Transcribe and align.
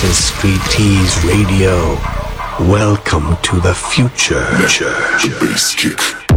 This 0.00 0.12
is 0.12 0.24
Street 0.34 0.62
Tease 0.70 1.24
Radio. 1.24 1.94
Welcome 2.58 3.36
to 3.42 3.60
the 3.60 3.74
future. 3.74 4.46
Bass 5.38 5.74
kick. 5.74 6.29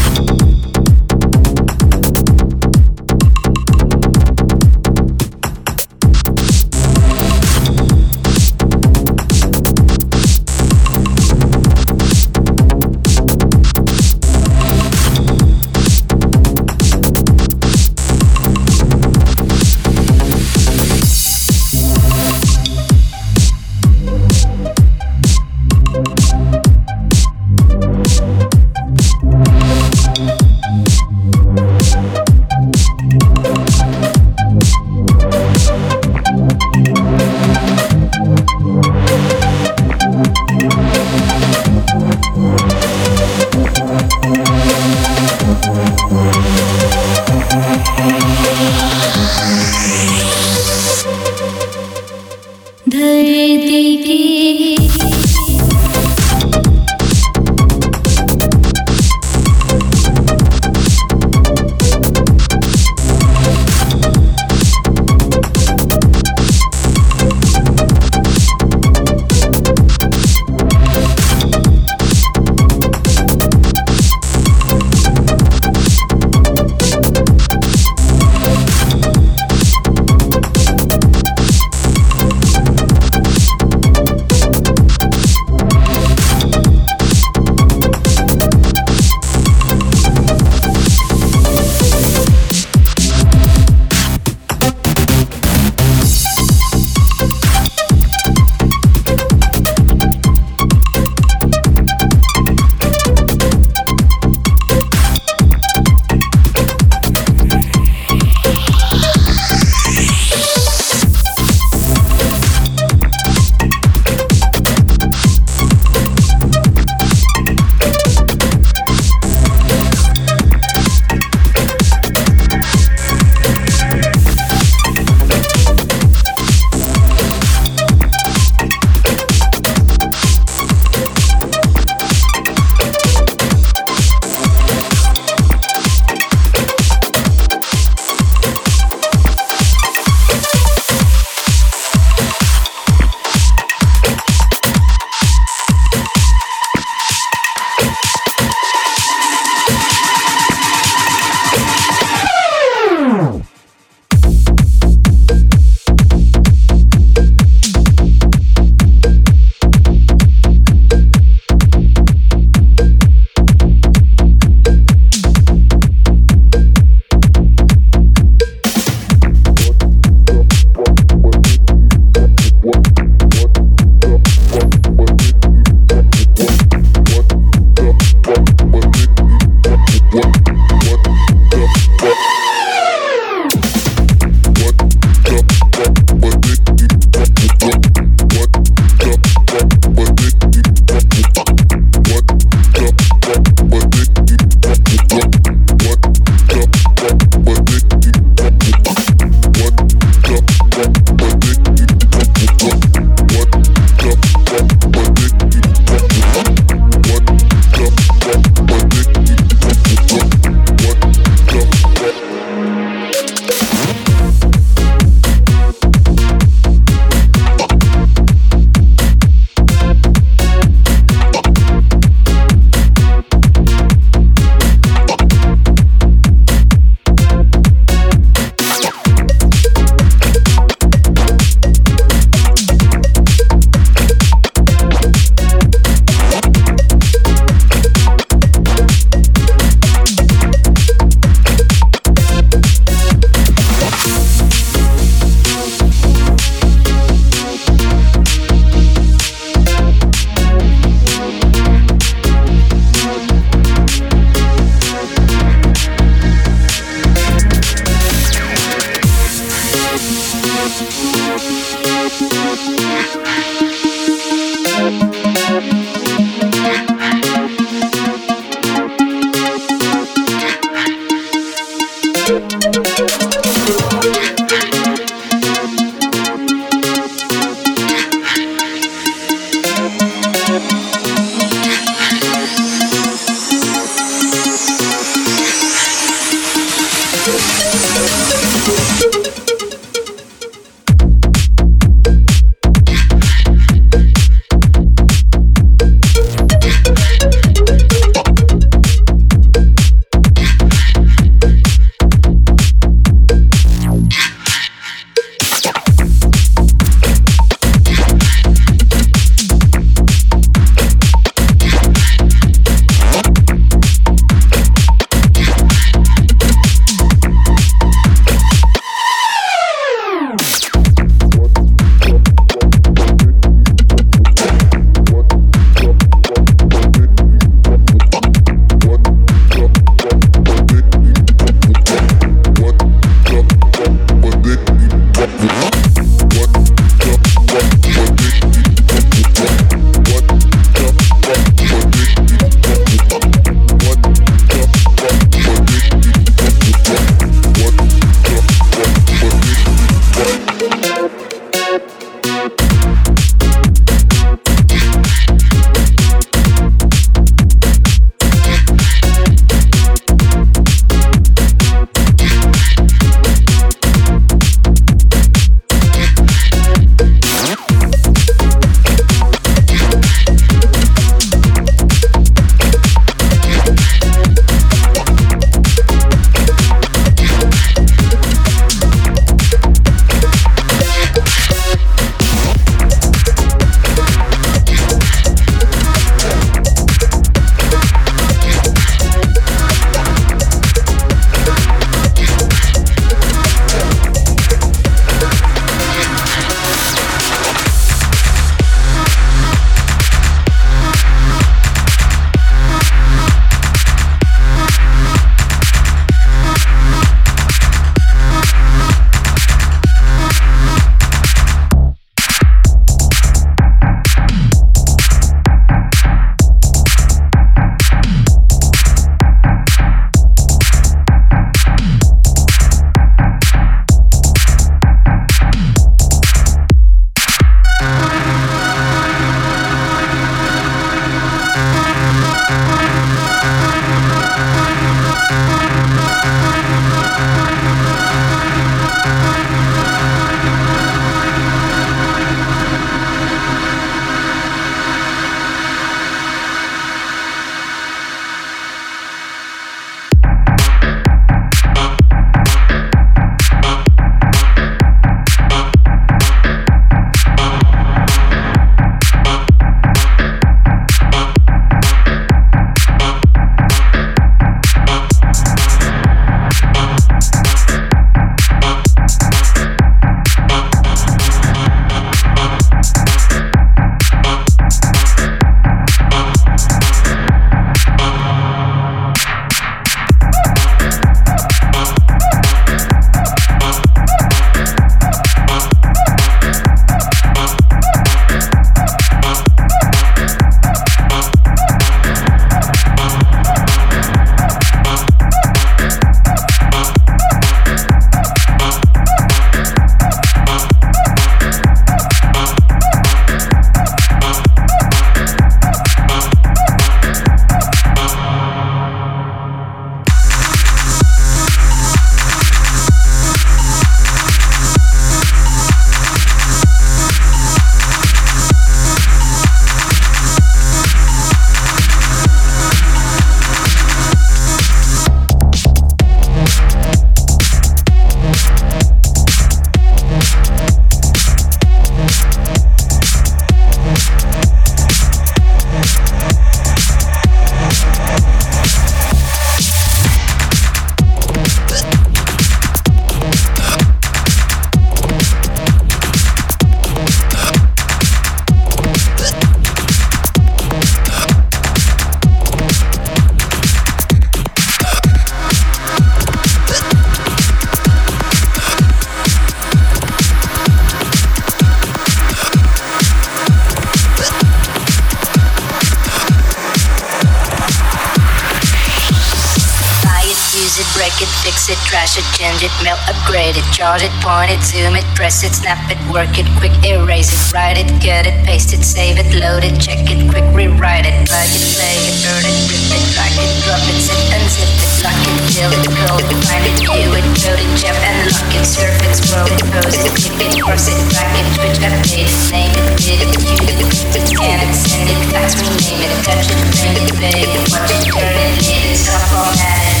break 571.01 571.17
it, 571.17 571.33
fix 571.41 571.65
it, 571.65 571.81
trash 571.89 572.13
it, 572.13 572.27
change 572.37 572.61
it, 572.61 572.69
melt, 572.85 573.01
upgrade 573.09 573.57
it, 573.57 573.65
charge 573.73 574.05
it, 574.05 574.13
point 574.21 574.53
it, 574.53 574.61
zoom 574.61 574.93
it, 574.93 575.01
press 575.17 575.41
it, 575.41 575.49
snap 575.49 575.81
it, 575.89 575.97
work 576.13 576.29
it, 576.37 576.45
quick 576.61 576.69
erase 576.85 577.33
it, 577.33 577.41
write 577.49 577.73
it, 577.73 577.89
cut 577.97 578.29
it, 578.29 578.37
paste 578.45 578.69
it, 578.69 578.85
save 578.85 579.17
it, 579.17 579.25
load 579.33 579.65
it, 579.65 579.73
check 579.81 579.97
it, 579.97 580.21
quick 580.29 580.45
rewrite 580.53 581.09
it, 581.09 581.17
plug 581.25 581.49
it, 581.49 581.65
play 581.73 581.97
it, 582.05 582.21
burn 582.21 582.45
it, 582.45 582.53
rip 582.69 582.93
it, 582.93 583.01
drag 583.17 583.33
it, 583.33 583.49
drop 583.65 583.81
it, 583.81 583.97
zip 583.97 584.29
and 584.29 584.45
zip 584.45 584.69
it, 584.69 584.93
lock 585.01 585.17
it, 585.25 585.37
fill 585.49 585.73
it, 585.73 585.85
curl 585.89 586.21
it, 586.21 586.29
find 586.45 586.69
it, 586.69 586.77
view 586.85 587.09
it, 587.17 587.25
code 587.33 587.57
it, 587.57 587.71
jump 587.81 587.97
and 588.05 588.29
lock 588.29 588.53
it, 588.53 588.61
surf 588.61 588.93
it, 589.01 589.13
scroll 589.17 589.49
it, 589.49 589.57
pose 589.73 589.97
it, 590.05 590.13
click 590.13 590.37
it, 590.37 590.53
cross 590.61 590.85
it, 590.85 591.01
track 591.09 591.33
it, 591.33 591.47
switch, 591.57 591.81
update 591.81 592.29
it, 592.29 592.37
name 592.53 592.77
it, 592.77 592.93
did 593.01 593.25
it, 593.25 593.33
use 593.41 593.73
it, 593.73 593.89
print 593.89 594.13
it, 594.21 594.25
scan 594.29 594.69
it, 594.69 594.73
send 594.77 595.09
it, 595.09 595.21
fax, 595.33 595.57
rename 595.65 596.05
it, 596.05 596.13
touch 596.21 596.45
it, 596.45 596.61
print 596.77 596.93
it, 596.93 597.09
play 597.17 597.41
it, 597.41 597.49
watch 597.73 597.89
it, 597.89 598.05
turn 598.05 598.37
it, 598.37 598.53
leave 598.61 598.85
it, 598.85 599.01
stop 599.01 599.25
all 599.33 599.49
that. 599.57 600.00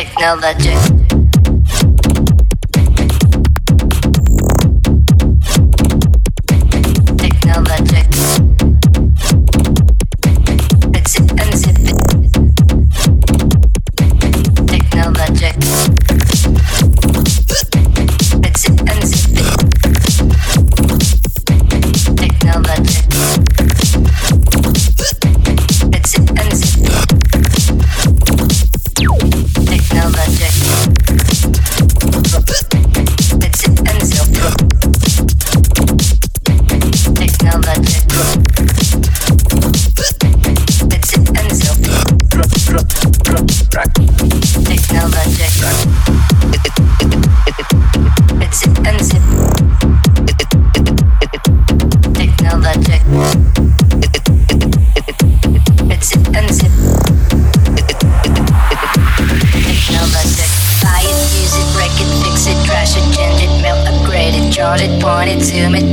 Technologic. 0.00 0.99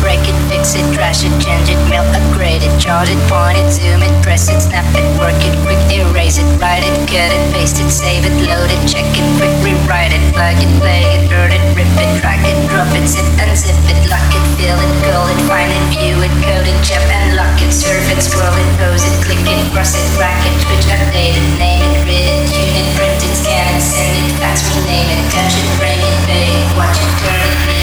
break 0.00 0.20
it, 0.24 0.36
fix 0.48 0.74
it, 0.74 0.84
trash 0.92 1.22
it, 1.22 1.32
change 1.38 1.68
it, 1.68 1.78
melt, 1.88 2.08
upgrade 2.16 2.64
it, 2.64 2.72
charge 2.80 3.08
it, 3.12 3.20
point 3.28 3.56
it, 3.60 3.68
zoom 3.70 4.02
it, 4.02 4.12
press 4.24 4.48
it, 4.48 4.60
snap 4.60 4.88
it, 4.96 5.06
work 5.20 5.36
it, 5.44 5.54
quick 5.62 5.78
erase 5.92 6.40
it, 6.40 6.48
write 6.58 6.82
it, 6.82 6.96
cut 7.06 7.30
it, 7.30 7.42
paste 7.52 7.78
it, 7.78 7.88
save 7.92 8.24
it, 8.24 8.34
load 8.48 8.72
it, 8.72 8.80
check 8.88 9.06
it, 9.06 9.26
quick 9.36 9.52
rewrite 9.60 10.10
it, 10.10 10.22
plug 10.32 10.56
it, 10.56 10.72
play 10.80 11.04
it, 11.14 11.28
burn 11.28 11.52
it, 11.52 11.62
rip 11.76 11.86
it, 12.00 12.10
drag 12.18 12.40
it, 12.42 12.56
drop 12.68 12.88
it, 12.96 13.06
zip 13.06 13.24
unzip 13.38 13.76
it, 13.92 14.00
lock 14.08 14.32
it, 14.32 14.44
fill 14.56 14.80
it, 14.80 14.92
call 15.04 15.28
it, 15.28 15.40
find 15.46 15.70
it, 15.70 15.84
view 15.92 16.16
it, 16.24 16.34
code 16.42 16.66
it, 16.66 16.78
jump 16.82 17.04
and 17.12 17.36
lock 17.36 17.60
it, 17.60 17.70
surf 17.70 18.04
it, 18.10 18.20
scroll 18.24 18.56
it, 18.56 18.68
pose 18.80 19.04
it, 19.04 19.14
click 19.22 19.44
it, 19.44 19.60
cross 19.70 19.94
it, 19.94 20.06
rack 20.16 20.40
it, 20.48 20.56
switch, 20.64 20.88
update 20.88 21.36
it, 21.36 21.48
name 21.60 21.84
it, 21.84 22.08
read 22.08 22.26
it, 22.26 22.42
tune 22.48 22.74
it, 22.74 22.88
print 22.96 23.20
it, 23.20 23.34
scan 23.36 23.68
it, 23.76 23.84
send 23.84 24.16
it, 24.16 24.32
fax, 24.40 24.64
rename 24.64 25.12
it, 25.12 25.22
touch 25.28 25.54
it, 25.54 25.68
frame 25.76 26.00
it, 26.00 26.16
pay 26.24 26.48
it, 26.48 26.66
watch 26.74 26.96
it, 26.96 27.12
turn 27.20 27.48
it, 27.68 27.79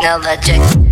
technologic. 0.00 0.88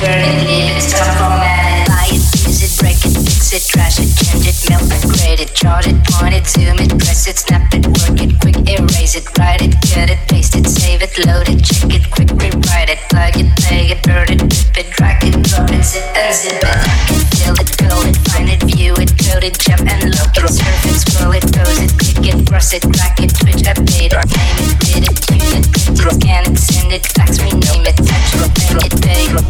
burn 0.00 0.24
it, 0.24 0.48
leave 0.48 0.72
it, 0.72 0.80
stop 0.80 1.04
it, 1.04 1.88
buy 1.92 2.08
it, 2.08 2.24
use 2.40 2.64
it, 2.64 2.72
break 2.80 2.96
it, 3.04 3.12
fix 3.20 3.52
it, 3.52 3.64
trash 3.68 4.00
it, 4.00 4.08
change 4.16 4.48
it, 4.48 4.56
melt 4.72 4.88
it, 4.88 5.04
grade 5.04 5.40
it, 5.44 5.52
chart 5.52 5.86
it, 5.86 5.96
point 6.08 6.32
it, 6.32 6.46
zoom 6.48 6.80
it, 6.80 6.88
press 6.96 7.28
it, 7.28 7.36
snap 7.36 7.68
it, 7.76 7.84
work 8.00 8.16
it, 8.16 8.32
quick 8.40 8.56
erase 8.64 9.14
it, 9.14 9.28
write 9.36 9.60
it, 9.60 9.76
cut 9.92 10.08
it, 10.08 10.20
paste 10.28 10.56
it, 10.56 10.66
save 10.66 11.04
it, 11.04 11.12
load 11.28 11.48
it, 11.52 11.60
check 11.60 11.92
it, 11.92 12.08
quick 12.08 12.32
rewrite 12.40 12.88
it, 12.88 13.00
plug 13.12 13.36
it, 13.36 13.48
play 13.60 13.92
it, 13.92 14.00
burn 14.00 14.28
it, 14.32 14.40
rip 14.40 14.76
it, 14.80 14.88
drag 14.96 15.20
it, 15.20 15.36
drop 15.44 15.68
it, 15.68 15.84
zip 15.84 16.04
and 16.16 16.32
zip 16.32 16.56
it, 16.56 16.64
hack 16.64 17.10
it, 17.12 17.24
fill 17.36 17.56
it, 17.60 17.70
curl 17.76 18.00
it, 18.08 18.16
find 18.32 18.48
it, 18.48 18.62
view 18.72 18.96
it, 18.96 19.12
code 19.20 19.44
it, 19.44 19.60
jump 19.60 19.84
and 19.84 20.16
look 20.16 20.32
it, 20.32 20.48
surf 20.48 20.80
it, 20.88 20.96
scroll 20.96 21.36
it, 21.36 21.44
pose 21.52 21.76
it, 21.76 21.92
click 22.00 22.24
it, 22.24 22.48
cross 22.48 22.72
it, 22.72 22.88
crack 22.88 23.20
it, 23.20 23.36
twitch, 23.36 23.68
update 23.68 24.16
it, 24.16 24.24
name 24.32 24.56
it, 24.64 24.72
did 24.80 25.04
it, 25.04 25.16
tune 25.28 25.52
it, 25.60 25.66
print 25.76 26.00
it, 26.00 26.16
scan 26.16 26.42
it, 26.48 26.56
send 26.56 26.88
it, 26.88 27.04
fax, 27.04 27.36
rename 27.36 27.84
it, 27.84 27.96
touch 28.00 28.32
it, 28.32 28.48
bang 28.56 28.80
it, 28.80 28.96
bang 29.04 29.36
it. 29.36 29.49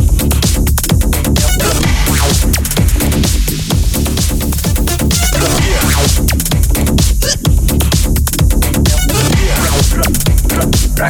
Yeah, 11.01 11.09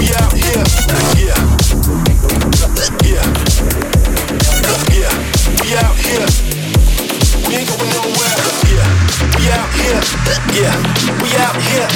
we 0.00 0.10
out 0.18 0.32
here. 0.34 0.66
Yeah. 1.14 1.38
Yeah. 3.06 3.22
Yeah, 4.90 5.14
we 5.62 5.74
out 5.78 5.94
here. 5.94 6.26
We 7.46 7.54
ain't 7.54 7.68
going 7.70 7.90
nowhere. 7.94 8.34
Yeah, 8.66 8.82
we 9.38 9.46
out 9.54 9.70
here. 9.78 10.02
Yeah, 10.58 10.74
we 11.22 11.30
out 11.38 11.54
here. 11.54 11.86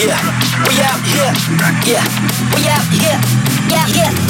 Yeah, 0.00 0.16
we 0.64 0.80
out 0.80 1.04
here. 1.04 1.32
Yeah, 1.84 2.00
we 2.56 2.64
out 2.64 2.88
here. 2.96 3.20
Yeah, 3.68 3.86
yeah. 3.88 4.23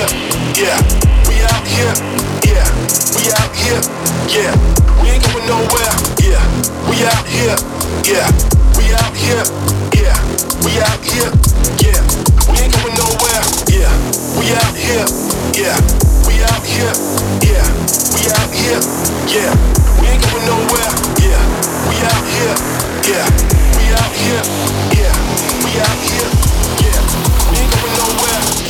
Here. 0.00 0.40
Yeah, 0.56 0.80
we 1.28 1.36
out 1.44 1.66
here. 1.66 1.92
Yeah, 2.48 2.64
we 3.16 3.28
out 3.36 3.52
here. 3.52 3.80
Yeah, 4.28 4.52
we 5.02 5.10
ain't 5.10 5.24
going 5.24 5.46
nowhere. 5.46 5.92
Yeah, 6.24 6.40
we 6.88 7.04
out 7.04 7.26
here. 7.28 7.56
Yeah, 8.08 8.28
we 8.76 8.92
out 8.96 9.12
here. 9.12 9.44
Yeah, 9.92 10.16
we 10.64 10.80
out 10.80 11.00
here. 11.04 11.30
Yeah, 11.84 12.00
we 12.48 12.56
ain't 12.64 12.72
going 12.72 12.96
nowhere. 12.96 13.44
Yeah, 13.68 13.92
we 14.38 14.52
out 14.56 14.74
here. 14.76 15.04
Yeah, 15.58 15.76
we 16.24 16.40
out 16.48 16.64
here. 16.64 16.94
Yeah, 17.44 17.66
we 18.16 18.22
out 18.32 18.50
here. 18.56 18.80
Yeah, 19.28 19.52
we 20.00 20.06
ain't 20.08 20.22
going 20.24 20.46
nowhere. 20.48 20.92
Yeah, 21.20 21.40
we 21.88 21.96
out 22.08 22.24
here. 22.24 22.56
Yeah, 23.04 23.26
we 23.76 23.84
out 23.92 24.12
here. 24.16 24.42
Yeah, 24.96 25.14
we 25.60 25.70
out 25.76 26.00
here. 26.08 26.30
Yeah, 26.88 27.00
we 27.50 27.58
ain't 27.58 27.72
going 27.74 27.96
nowhere. 28.00 28.69